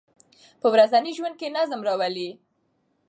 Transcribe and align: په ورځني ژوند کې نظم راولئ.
په 0.61 0.67
ورځني 0.73 1.11
ژوند 1.17 1.35
کې 1.39 1.53
نظم 1.57 1.79
راولئ. 1.87 2.29